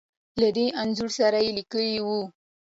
له 0.41 0.49
دې 0.57 0.65
انځور 0.81 1.09
سره 1.19 1.37
يې 1.45 1.51
ليکلې 1.57 1.97
وو. 2.05 2.19